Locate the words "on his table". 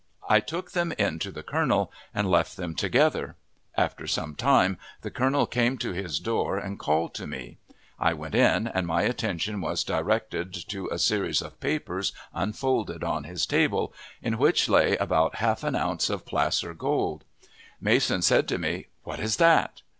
13.03-13.93